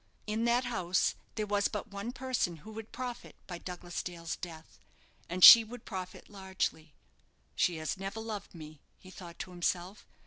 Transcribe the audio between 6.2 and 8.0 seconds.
largely. "She has